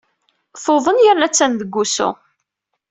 Tuḍen 0.63 1.03
yerna 1.03 1.25
attan 1.27 1.51
deg 1.61 1.71
wusu. 1.77 2.09